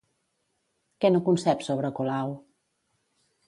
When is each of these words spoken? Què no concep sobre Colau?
Què 1.03 1.11
no 1.13 1.21
concep 1.29 1.63
sobre 1.69 1.95
Colau? 2.01 2.37